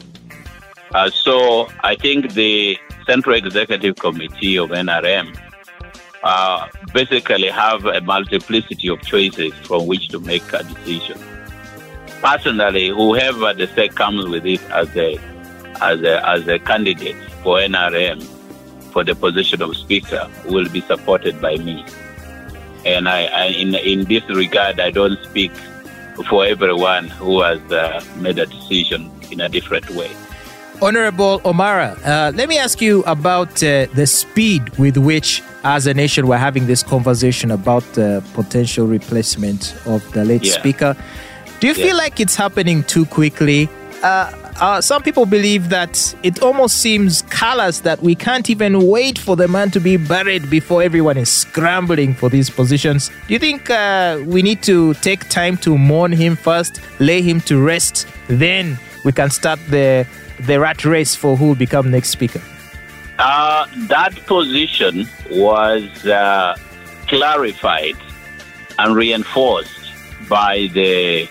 Uh, 0.95 1.11
so 1.11 1.69
I 1.81 1.97
think 1.97 2.35
the 2.35 2.79
Central 3.07 3.35
Executive 3.35 3.97
Committee 3.97 4.59
of 4.59 4.71
NRM 4.71 5.39
uh, 6.23 6.69
basically 6.93 7.49
have 7.49 7.85
a 7.87 8.01
multiplicity 8.01 8.89
of 8.89 9.01
choices 9.03 9.53
from 9.67 9.87
which 9.87 10.09
to 10.09 10.21
make 10.21 10.53
a 10.53 10.62
decision. 10.62 11.19
Personally, 12.21 12.89
whoever 12.89 13.53
the 13.55 13.67
SEC 13.67 13.95
comes 13.95 14.27
with 14.29 14.47
it 14.47 14.62
as 14.71 14.95
a, 14.97 15.19
as 15.81 16.03
a, 16.03 16.29
as 16.29 16.47
a 16.47 16.59
candidate 16.59 17.17
for 17.43 17.59
NRM 17.59 18.23
for 18.93 19.03
the 19.03 19.15
position 19.15 19.62
of 19.62 19.77
Speaker 19.77 20.31
will 20.45 20.69
be 20.69 20.83
supported 20.83 21.41
by 21.41 21.57
me. 21.57 21.85
And 22.85 23.09
I, 23.09 23.25
I 23.25 23.45
in, 23.47 23.75
in 23.75 24.05
this 24.05 24.29
regard, 24.29 24.79
I 24.79 24.91
don't 24.91 25.19
speak 25.25 25.53
for 26.28 26.45
everyone 26.45 27.09
who 27.09 27.40
has 27.40 27.61
uh, 27.73 28.04
made 28.16 28.38
a 28.38 28.47
decision 28.47 29.11
in 29.31 29.40
a 29.40 29.49
different 29.49 29.88
way. 29.90 30.11
Honorable 30.81 31.38
Omara, 31.40 31.97
uh, 32.04 32.33
let 32.35 32.49
me 32.49 32.59
ask 32.59 32.81
you 32.81 33.04
about 33.04 33.62
uh, 33.62 33.87
the 33.95 34.04
speed 34.04 34.76
with 34.78 34.97
which, 34.97 35.40
as 35.62 35.87
a 35.87 35.95
nation, 35.95 36.26
we're 36.26 36.38
having 36.38 36.66
this 36.66 36.83
conversation 36.83 37.52
about 37.52 37.85
the 37.92 38.23
potential 38.35 38.87
replacement 38.88 39.76
of 39.87 40.02
the 40.12 40.25
late 40.25 40.45
yeah. 40.45 40.52
speaker. 40.52 40.97
Do 41.61 41.69
you 41.69 41.75
yeah. 41.75 41.87
feel 41.87 41.97
like 41.97 42.19
it's 42.19 42.35
happening 42.35 42.83
too 42.83 43.07
quickly? 43.07 43.69
Uh, 44.02 44.33
uh, 44.61 44.81
some 44.81 45.03
people 45.03 45.27
believe 45.27 45.69
that 45.71 46.15
it 46.23 46.43
almost 46.43 46.79
seems 46.79 47.23
callous 47.23 47.81
that 47.81 48.03
we 48.03 48.15
can't 48.15 48.51
even 48.51 48.87
wait 48.87 49.19
for 49.19 49.37
the 49.37 49.49
man 49.49 49.71
to 49.71 49.81
be 49.81 49.97
buried 49.97 50.49
before 50.51 50.83
everyone 50.83 51.17
is 51.17 51.31
scrambling 51.31 52.15
for 52.15 52.29
these 52.29 52.51
positions. 52.51 53.11
Do 53.27 53.35
you 53.35 53.39
think 53.39 53.71
uh, 53.71 54.21
we 54.25 54.43
need 54.43 54.63
to 54.65 54.95
take 54.95 55.29
time 55.29 55.57
to 55.59 55.77
mourn 55.79 56.13
him 56.13 56.37
first, 56.37 56.81
lay 57.01 57.23
him 57.23 57.41
to 57.43 57.63
rest, 57.63 58.07
then 58.29 58.79
we 59.05 59.13
can 59.13 59.31
start 59.31 59.59
the 59.69 60.07
the 60.47 60.59
rat 60.59 60.85
race 60.85 61.15
for 61.15 61.37
who 61.37 61.49
will 61.49 61.55
become 61.55 61.91
next 61.91 62.11
speaker? 62.11 62.43
Uh, 63.19 63.67
that 63.89 64.15
position 64.27 65.09
was 65.31 65.85
uh, 66.07 66.57
clarified 67.07 67.97
and 68.79 68.97
reinforced 68.97 69.93
by 70.29 70.69
the 70.73 71.29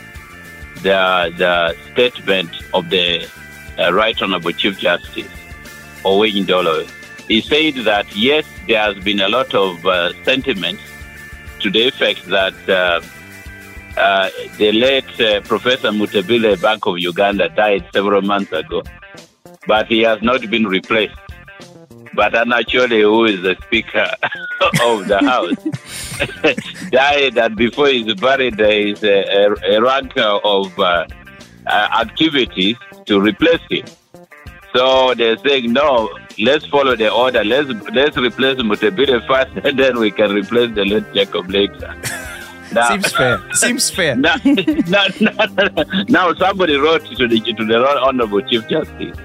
the, 0.84 1.34
the 1.38 1.76
statement 1.94 2.50
of 2.74 2.90
the 2.90 3.28
uh, 3.80 3.94
Right 3.94 4.20
Honorable 4.22 4.52
Chief 4.52 4.78
Justice 4.78 5.32
Owiny 6.04 6.46
Dollo. 6.46 6.86
He 7.28 7.42
said 7.42 7.76
that 7.86 8.06
yes, 8.16 8.46
there 8.68 8.80
has 8.80 9.02
been 9.04 9.22
a 9.22 9.30
lot 9.30 9.54
of 9.54 9.86
uh, 9.86 10.12
sentiment 10.24 10.80
to 11.60 11.70
the 11.70 11.88
effect 11.88 12.26
that 12.26 12.58
uh, 12.70 13.02
uh 13.98 14.30
the 14.58 14.72
late 14.72 15.20
uh, 15.22 15.42
Professor 15.42 15.90
Mutebile 15.90 16.60
Bank 16.62 16.86
of 16.86 17.00
Uganda 17.00 17.50
died 17.50 17.86
several 17.94 18.22
months 18.22 18.52
ago, 18.52 18.84
but 19.68 19.88
he 19.88 20.02
has 20.02 20.22
not 20.22 20.50
been 20.50 20.66
replaced. 20.66 21.16
But 22.14 22.36
actually, 22.36 23.02
who 23.02 23.24
is 23.26 23.42
the 23.42 23.56
Speaker 23.64 24.08
of 24.84 25.08
the 25.08 25.20
House, 25.20 26.90
died, 26.92 27.38
and 27.38 27.56
before 27.56 27.88
he's 27.88 28.14
buried, 28.16 28.58
there 28.58 28.88
is 28.88 29.02
a, 29.04 29.24
a, 29.24 29.78
a 29.78 29.82
rank 29.82 30.12
of 30.18 30.78
uh, 31.68 31.88
activities 32.00 32.78
to 33.06 33.20
replace 33.20 33.62
him. 33.70 33.86
So 34.74 35.14
they're 35.14 35.38
saying, 35.38 35.74
no, 35.74 36.10
let's 36.40 36.66
follow 36.66 36.96
the 36.96 37.12
order. 37.12 37.44
Let's 37.44 37.70
let's 37.94 38.18
replace 38.18 38.58
Mutebi 38.58 39.28
first, 39.28 39.52
and 39.66 39.78
then 39.78 40.00
we 40.00 40.12
can 40.12 40.32
replace 40.34 40.74
the 40.74 40.86
late 40.86 41.14
Jacob 41.14 41.50
later. 41.50 41.96
Now, 42.74 42.88
Seems 42.88 43.12
fair. 43.12 43.54
Seems 43.54 43.90
fair. 43.90 44.16
Now, 44.16 44.36
now, 44.46 45.08
now, 45.20 45.84
now, 46.08 46.34
somebody 46.36 46.78
wrote 46.78 47.06
to 47.18 47.28
the 47.28 47.40
to 47.42 47.66
the 47.66 48.00
Honorable 48.02 48.42
Chief 48.44 48.66
Justice 48.70 49.18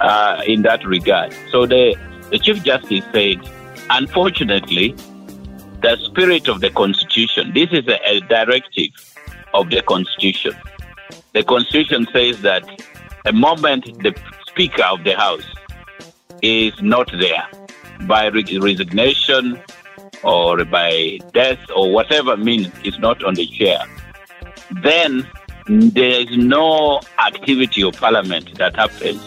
uh, 0.00 0.42
in 0.46 0.62
that 0.62 0.86
regard. 0.86 1.34
So 1.50 1.66
the 1.66 1.94
the 2.30 2.38
Chief 2.38 2.62
Justice 2.64 3.04
said, 3.12 3.46
unfortunately, 3.90 4.94
the 5.82 5.98
spirit 6.02 6.48
of 6.48 6.62
the 6.62 6.70
Constitution, 6.70 7.52
this 7.52 7.68
is 7.72 7.86
a, 7.88 7.98
a 8.08 8.20
directive 8.20 8.90
of 9.52 9.68
the 9.68 9.82
Constitution. 9.82 10.54
The 11.34 11.42
Constitution 11.42 12.06
says 12.12 12.40
that 12.42 12.62
a 13.24 13.32
moment 13.32 13.84
the 14.04 14.14
Speaker 14.46 14.84
of 14.84 15.02
the 15.02 15.16
House 15.16 15.44
is 16.42 16.80
not 16.80 17.10
there 17.18 17.44
by 18.02 18.28
resignation 18.28 19.60
or 20.22 20.64
by 20.64 21.18
death 21.32 21.58
or 21.74 21.92
whatever 21.92 22.36
means 22.36 22.70
is 22.84 22.98
not 23.00 23.24
on 23.24 23.34
the 23.34 23.46
chair, 23.46 23.80
then 24.82 25.28
there 25.66 26.20
is 26.20 26.36
no 26.36 27.00
activity 27.18 27.82
of 27.82 27.94
parliament 27.96 28.56
that 28.58 28.76
happens 28.76 29.20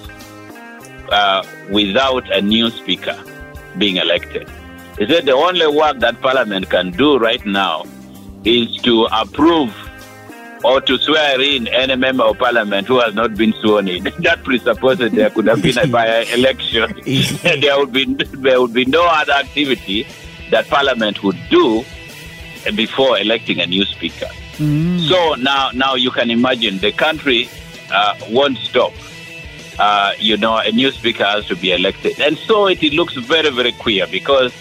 uh, 1.10 1.46
without 1.72 2.32
a 2.32 2.42
new 2.42 2.70
speaker 2.70 3.22
being 3.78 3.98
elected. 3.98 4.50
He 4.98 5.08
said 5.08 5.26
the 5.26 5.34
only 5.34 5.68
work 5.68 6.00
that 6.00 6.22
Parliament 6.22 6.70
can 6.70 6.92
do 6.92 7.18
right 7.18 7.46
now 7.46 7.86
is 8.46 8.78
to 8.84 9.06
approve 9.12 9.74
or 10.64 10.82
to 10.82 10.98
swear 10.98 11.40
in 11.42 11.68
any 11.68 11.96
member 11.96 12.24
of 12.24 12.38
parliament 12.38 12.88
who 12.88 13.00
has 13.00 13.14
not 13.14 13.36
been 13.36 13.54
sworn 13.54 13.88
in. 13.88 14.04
that 14.20 14.44
presupposes 14.44 15.12
there 15.12 15.30
could 15.30 15.48
have 15.48 15.62
been 15.62 15.78
a 15.78 15.88
by-election. 15.88 16.94
there 17.62 17.78
would 17.78 17.92
be 17.92 18.06
there 18.06 18.62
would 18.62 18.74
be 18.74 18.86
no 18.86 19.06
other 19.06 19.34
activity 19.34 20.08
that 20.52 20.68
parliament 20.68 21.24
would 21.24 21.38
do 21.50 21.84
before 22.76 23.18
electing 23.18 23.60
a 23.60 23.66
new 23.66 23.86
speaker. 23.86 24.28
Mm. 24.58 25.08
So 25.08 25.36
now 25.36 25.70
now 25.74 25.96
you 25.96 26.12
can 26.12 26.32
imagine 26.32 26.80
the 26.80 26.92
country 26.92 27.50
uh, 27.92 28.16
won't 28.30 28.58
stop. 28.58 28.94
Uh, 29.80 30.14
you 30.18 30.38
know, 30.38 30.58
a 30.58 30.72
new 30.72 30.90
speaker 30.92 31.24
has 31.24 31.46
to 31.46 31.56
be 31.56 31.72
elected, 31.72 32.20
and 32.20 32.36
so 32.36 32.66
it, 32.66 32.82
it 32.82 32.94
looks 32.94 33.14
very 33.14 33.52
very 33.52 33.72
queer 33.74 34.08
because 34.08 34.52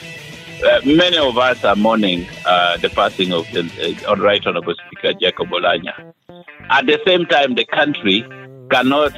uh, 0.65 0.81
many 0.85 1.19
of 1.19 1.37
us 1.39 1.65
are 1.65 1.77
mourning 1.77 2.27
uh, 2.45 2.77
the 2.79 2.89
passing 2.91 3.33
of 3.33 3.51
the 3.53 4.05
uh, 4.09 4.17
Right 4.17 4.45
Honorable 4.47 4.75
Speaker 4.87 5.13
Jacob 5.15 5.49
Oulanyah. 5.49 6.13
At 6.71 6.87
the 6.87 7.01
same 7.07 7.27
time, 7.27 7.55
the 7.55 7.65
country 7.65 8.25
cannot 8.71 9.13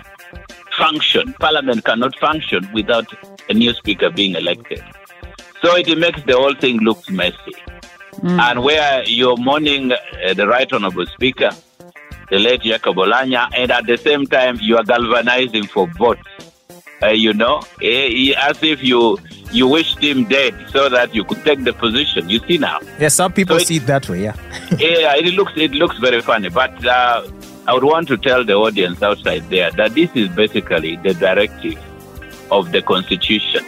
function, 0.77 1.33
Parliament 1.41 1.85
cannot 1.85 2.19
function 2.19 2.69
without 2.73 3.07
a 3.49 3.55
new 3.55 3.73
speaker 3.73 4.11
being 4.11 4.35
elected. 4.35 4.83
So 5.63 5.77
it 5.77 5.99
makes 5.99 6.23
the 6.25 6.35
whole 6.35 6.55
thing 6.55 6.79
look 6.79 7.09
messy. 7.11 7.55
Mm. 8.21 8.41
And 8.41 8.63
where 8.63 9.03
you're 9.05 9.37
mourning 9.37 9.93
uh, 9.93 10.35
the 10.35 10.47
Right 10.47 10.71
Honorable 10.73 11.07
Speaker, 11.07 11.51
the 12.31 12.39
late 12.39 12.63
Jacob 12.63 12.97
Oulanyah, 12.97 13.49
and 13.57 13.71
at 13.71 13.87
the 13.87 13.97
same 13.97 14.27
time 14.27 14.59
you 14.61 14.77
are 14.77 14.85
galvanizing 14.85 15.67
for 15.67 15.87
votes. 15.99 16.23
Uh, 17.01 17.09
you 17.09 17.33
know, 17.33 17.63
eh, 17.81 18.33
as 18.37 18.61
if 18.63 18.83
you 18.83 19.19
you 19.51 19.67
wished 19.67 19.99
him 19.99 20.25
dead 20.25 20.55
so 20.71 20.89
that 20.89 21.15
you 21.15 21.25
could 21.25 21.43
take 21.45 21.65
the 21.65 21.73
position. 21.73 22.29
You 22.29 22.41
see 22.41 22.59
now. 22.59 22.81
Yeah, 22.99 23.09
some 23.09 23.33
people 23.33 23.59
so 23.59 23.65
see 23.65 23.77
it, 23.77 23.83
it 23.83 23.87
that 23.87 24.09
way. 24.09 24.23
Yeah. 24.23 24.37
yeah, 24.79 25.17
it 25.17 25.35
looks 25.35 25.53
it 25.57 25.73
looks 25.73 25.99
very 25.99 26.21
funny, 26.21 26.49
but 26.49 26.85
uh, 26.85 27.27
I 27.67 27.75
would 27.75 27.85
want 27.85 28.09
to 28.09 28.17
tell 28.17 28.45
the 28.45 28.55
audience 28.55 29.03
outside 29.03 29.49
there 29.51 29.71
that 29.73 29.95
this 29.95 30.11
is 30.15 30.29
basically 30.29 30.97
the 30.97 31.15
directive 31.15 31.79
of 32.51 32.73
the 32.73 32.83
Constitution, 32.83 33.65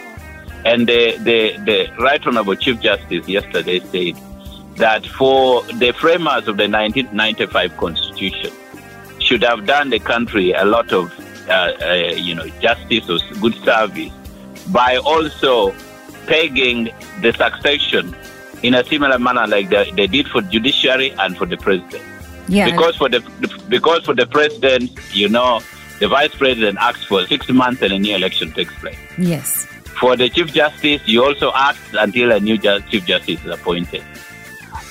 and 0.65 0.87
the 0.87 1.17
the, 1.17 1.57
the 1.65 1.91
Right 1.99 2.25
Honourable 2.25 2.55
Chief 2.55 2.79
Justice 2.79 3.27
yesterday 3.27 3.79
said 3.79 4.21
that 4.77 5.05
for 5.05 5.63
the 5.73 5.91
framers 5.93 6.47
of 6.47 6.57
the 6.57 6.67
1995 6.67 7.77
Constitution 7.77 8.51
should 9.19 9.43
have 9.43 9.65
done 9.65 9.89
the 9.89 9.99
country 9.99 10.51
a 10.53 10.65
lot 10.65 10.91
of 10.91 11.11
uh, 11.49 11.73
uh, 11.81 11.93
you 12.15 12.33
know 12.35 12.47
justice 12.59 13.09
or 13.09 13.19
good 13.39 13.55
service 13.63 14.11
by 14.69 14.97
also 14.97 15.73
pegging 16.27 16.89
the 17.21 17.33
succession 17.33 18.15
in 18.63 18.73
a 18.75 18.85
similar 18.85 19.17
manner 19.17 19.47
like 19.47 19.69
they, 19.69 19.91
they 19.91 20.07
did 20.07 20.27
for 20.27 20.41
judiciary 20.41 21.11
and 21.19 21.37
for 21.37 21.45
the 21.45 21.57
president. 21.57 22.03
Yeah. 22.47 22.69
Because 22.69 22.95
for 22.95 23.09
the 23.09 23.21
because 23.69 24.03
for 24.03 24.13
the 24.13 24.25
president, 24.25 24.91
you 25.13 25.29
know, 25.29 25.61
the 25.99 26.07
vice 26.07 26.35
president 26.35 26.77
acts 26.79 27.03
for 27.05 27.25
six 27.27 27.47
months 27.49 27.81
and 27.81 27.93
a 27.93 27.99
new 27.99 28.15
election 28.15 28.51
takes 28.51 28.73
place. 28.75 28.97
Yes. 29.17 29.65
For 29.99 30.15
the 30.15 30.29
chief 30.29 30.51
justice, 30.53 31.01
you 31.05 31.23
also 31.23 31.51
act 31.55 31.79
until 31.93 32.31
a 32.31 32.39
new 32.39 32.57
ju- 32.57 32.81
chief 32.89 33.05
justice 33.05 33.43
is 33.43 33.51
appointed. 33.51 34.03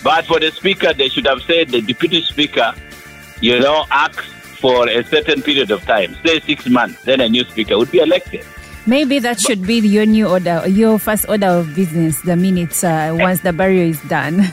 But 0.03 0.25
for 0.25 0.41
the 0.41 0.50
speaker, 0.53 0.93
they 0.95 1.09
should 1.09 1.27
have 1.27 1.43
said 1.43 1.69
the 1.69 1.83
deputy 1.83 2.23
speaker, 2.23 2.73
you 3.41 3.59
know, 3.61 3.85
acts 3.91 4.25
for 4.61 4.89
a 4.89 5.03
certain 5.05 5.43
period 5.43 5.71
of 5.71 5.83
time, 5.85 6.17
say 6.25 6.41
six 6.41 6.67
months, 6.69 7.03
then 7.05 7.21
a 7.21 7.29
new 7.29 7.45
speaker 7.45 7.77
would 7.79 7.91
be 7.91 7.99
elected. 7.99 8.45
Maybe 8.87 9.19
that 9.19 9.41
should 9.41 9.67
be 9.67 9.79
your 9.79 10.07
new 10.07 10.27
order, 10.27 10.67
your 10.67 10.99
first 10.99 11.29
order 11.29 11.47
of 11.47 11.75
business 11.75 12.21
the 12.23 12.37
minute 12.37 12.83
uh, 12.83 13.15
once 13.19 13.41
the 13.41 13.53
burial 13.53 13.89
is 13.91 14.01
done. 14.03 14.45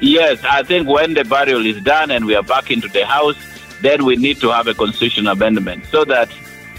Yes, 0.00 0.40
I 0.44 0.62
think 0.62 0.86
when 0.86 1.14
the 1.14 1.24
burial 1.24 1.66
is 1.66 1.82
done 1.82 2.12
and 2.12 2.24
we 2.24 2.36
are 2.36 2.42
back 2.44 2.70
into 2.70 2.86
the 2.86 3.04
house, 3.04 3.34
then 3.82 4.04
we 4.04 4.14
need 4.14 4.40
to 4.40 4.50
have 4.50 4.68
a 4.68 4.74
constitutional 4.74 5.32
amendment 5.32 5.86
so 5.86 6.04
that 6.04 6.30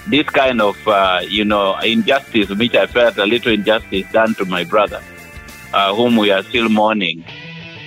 this 0.08 0.26
kind 0.28 0.62
of, 0.62 0.88
uh, 0.88 1.20
you 1.28 1.44
know, 1.44 1.78
injustice, 1.80 2.48
which 2.50 2.76
I 2.76 2.88
felt 2.88 3.18
a 3.18 3.26
little 3.26 3.52
injustice 3.52 4.10
done 4.14 4.36
to 4.36 4.46
my 4.46 4.64
brother, 4.64 5.04
uh, 5.74 5.94
whom 5.94 6.16
we 6.16 6.32
are 6.32 6.44
still 6.44 6.70
mourning, 6.70 7.26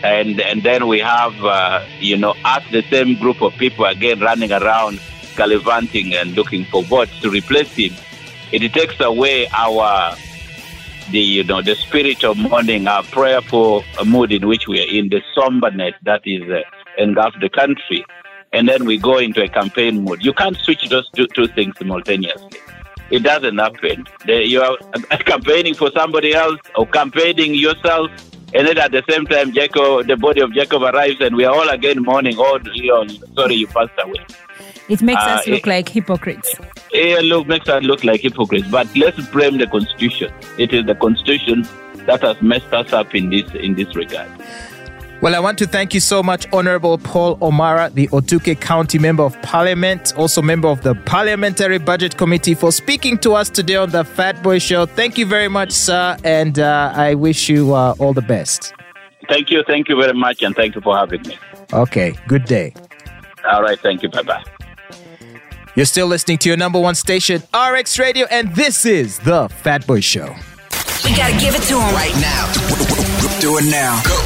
and 0.05 0.39
and 0.39 0.63
then 0.63 0.87
we 0.87 0.99
have, 0.99 1.33
uh, 1.43 1.83
you 1.99 2.19
know, 2.19 2.35
us 2.45 2.63
the 2.71 2.83
same 2.91 3.19
group 3.19 3.41
of 3.41 3.55
people 3.55 3.87
again 3.87 4.21
running 4.21 4.53
around 4.53 5.01
gallivanting 5.35 6.13
and 6.13 6.33
looking 6.33 6.67
for 6.67 6.83
votes 6.83 7.19
to 7.21 7.31
replace 7.31 7.73
him 7.75 7.95
it 8.53 8.73
takes 8.73 9.01
away 9.01 9.47
our 9.57 10.15
the 11.11 11.19
you 11.19 11.45
know 11.45 11.63
the 11.63 11.75
spirit 11.75 12.25
of 12.25 12.37
mourning, 12.37 12.87
our 12.87 13.03
prayerful 13.05 13.85
mood 14.05 14.33
in 14.33 14.47
which 14.47 14.67
we 14.69 14.81
are 14.81 14.89
in, 14.89 15.09
the 15.09 15.23
somberness 15.35 15.95
that 16.03 16.23
is 16.25 16.43
uh, 16.51 16.61
engulfed 16.99 17.41
the 17.41 17.49
country, 17.49 18.05
and 18.53 18.69
then 18.69 18.85
we 18.85 18.99
go 18.99 19.19
into 19.19 19.43
a 19.43 19.49
campaign 19.49 20.03
mood. 20.03 20.25
You 20.25 20.33
can't 20.33 20.57
switch 20.57 20.89
those 20.89 21.09
two, 21.11 21.27
two 21.29 21.49
things 21.49 21.77
simultaneously. 21.79 22.59
It 23.11 23.23
doesn't 23.23 23.59
happen. 23.59 24.07
The, 24.27 24.47
you 24.47 24.63
are 24.63 24.77
campaigning 25.19 25.75
for 25.75 25.91
somebody 25.91 26.35
else 26.35 26.61
or 26.77 26.87
campaigning 26.87 27.55
yourself, 27.55 28.11
and 28.55 28.67
then 28.67 28.79
at 28.79 28.93
the 28.93 29.03
same 29.09 29.27
time, 29.27 29.53
Jacob, 29.53 30.07
the 30.07 30.17
body 30.17 30.41
of 30.41 30.53
Jacob 30.55 30.83
arrives, 30.83 31.21
and 31.21 31.37
we 31.37 31.45
are 31.45 31.55
all 31.55 31.69
again 31.69 32.03
mourning. 32.03 32.37
Oh, 32.39 32.59
know, 32.59 33.07
sorry, 33.35 33.55
you 33.57 33.67
passed 33.67 33.93
away. 33.99 34.25
It 34.93 35.01
makes 35.01 35.23
uh, 35.23 35.37
us 35.37 35.47
look 35.47 35.61
it, 35.61 35.67
like 35.67 35.89
hypocrites. 35.89 36.55
It 36.91 37.25
look, 37.25 37.47
makes 37.47 37.67
us 37.67 37.83
look 37.83 38.05
like 38.05 38.21
hypocrites. 38.21 38.69
But 38.69 38.95
let's 38.95 39.27
blame 39.29 39.57
the 39.57 39.67
Constitution. 39.67 40.31
It 40.59 40.75
is 40.75 40.85
the 40.85 40.95
Constitution 40.95 41.67
that 42.05 42.21
has 42.21 42.43
messed 42.43 42.71
us 42.75 42.93
up 42.93 43.15
in 43.15 43.31
this 43.31 43.51
in 43.55 43.75
this 43.75 43.97
regard. 43.97 44.31
Well, 45.23 45.35
I 45.35 45.39
want 45.39 45.57
to 45.61 45.67
thank 45.67 45.95
you 45.95 46.01
so 46.01 46.23
much, 46.23 46.47
Honorable 46.53 46.99
Paul 46.99 47.39
Omara, 47.39 47.95
the 47.95 48.09
Otuke 48.09 48.61
County 48.61 48.99
Member 48.99 49.23
of 49.23 49.41
Parliament, 49.41 50.13
also 50.19 50.43
member 50.43 50.69
of 50.69 50.83
the 50.83 50.95
Parliamentary 50.95 51.79
Budget 51.79 52.19
Committee, 52.19 52.55
for 52.55 52.71
speaking 52.71 53.17
to 53.19 53.33
us 53.33 53.49
today 53.49 53.77
on 53.77 53.91
the 53.91 54.05
Fat 54.05 54.43
Boy 54.43 54.59
Show. 54.59 54.85
Thank 54.85 55.17
you 55.17 55.25
very 55.25 55.49
much, 55.49 55.71
sir, 55.71 56.19
and 56.23 56.59
uh, 56.59 56.93
I 56.95 57.15
wish 57.15 57.49
you 57.49 57.73
uh, 57.73 57.95
all 57.99 58.13
the 58.13 58.21
best. 58.21 58.75
Thank 59.29 59.51
you, 59.51 59.63
thank 59.67 59.89
you 59.89 59.97
very 59.97 60.13
much, 60.13 60.43
and 60.43 60.55
thank 60.55 60.75
you 60.75 60.83
for 60.83 60.99
having 60.99 61.23
me. 61.23 61.39
Okay, 61.73 62.15
good 62.27 62.45
day. 62.45 62.75
All 63.51 63.63
right, 63.63 63.79
thank 63.79 64.03
you. 64.03 64.11
Bye 64.11 64.23
bye. 64.23 64.45
You're 65.75 65.87
still 65.87 66.07
listening 66.07 66.37
to 66.39 66.51
your 66.51 66.59
number 66.59 66.79
one 66.79 66.95
station, 66.95 67.43
RX 67.55 67.99
Radio, 67.99 68.27
and 68.31 68.55
this 68.55 68.85
is 68.85 69.19
The 69.21 69.49
Fat 69.49 69.87
Boy 69.87 70.01
Show. 70.01 70.35
We 71.03 71.17
gotta 71.17 71.39
give 71.41 71.55
it 71.55 71.63
to 71.63 71.81
him 71.81 71.95
right 71.95 72.15
now. 72.21 72.53
Do 73.41 73.57
it 73.57 73.71
now. 73.71 74.03
Go. 74.05 74.21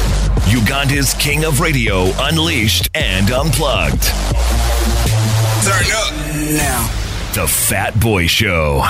Uganda's 0.51 1.13
King 1.13 1.45
of 1.45 1.61
Radio, 1.61 2.07
Unleashed 2.19 2.89
and 2.93 3.31
Unplugged. 3.31 4.03
Turn 5.63 5.85
up 5.95 6.13
now. 6.51 6.89
The 7.33 7.47
Fat 7.47 7.97
Boy 7.99 8.27
Show. 8.27 8.81